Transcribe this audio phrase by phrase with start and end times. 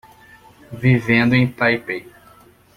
[0.73, 2.11] Vivendo em Taipei